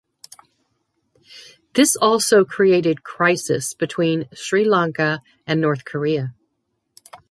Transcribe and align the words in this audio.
This 1.75 1.95
also 1.95 2.43
created 2.43 3.03
crisis 3.03 3.75
between 3.75 4.27
Sri 4.33 4.65
Lanka 4.67 5.21
and 5.45 5.61
North 5.61 5.85
Korea. 5.85 6.33